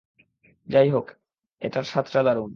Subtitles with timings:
[0.67, 1.07] যাই হোক,
[1.61, 2.49] এটার স্বাদটা দারুণ।